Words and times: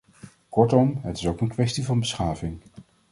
Kortom, 0.49 0.99
het 1.01 1.17
is 1.17 1.27
ook 1.27 1.41
een 1.41 1.47
kwestie 1.47 1.85
van 1.85 1.99
beschaving. 1.99 2.61